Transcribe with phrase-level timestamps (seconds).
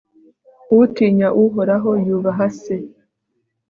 [0.83, 2.75] utinya uhoraho yubaha se